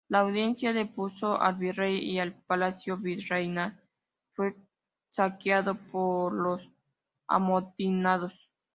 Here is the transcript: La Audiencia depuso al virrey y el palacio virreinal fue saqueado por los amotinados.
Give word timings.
La 0.09 0.21
Audiencia 0.21 0.73
depuso 0.73 1.39
al 1.39 1.57
virrey 1.57 1.97
y 1.99 2.17
el 2.19 2.33
palacio 2.33 2.97
virreinal 2.97 3.79
fue 4.33 4.55
saqueado 5.11 5.75
por 5.75 6.33
los 6.33 6.71
amotinados. 7.27 8.33